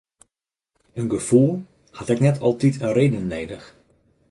In 0.99 1.09
gefoel 1.13 1.51
hat 1.97 2.09
ek 2.13 2.23
net 2.25 2.41
altyd 2.47 2.75
in 2.85 2.93
reden 2.97 3.25
nedich. 3.33 3.67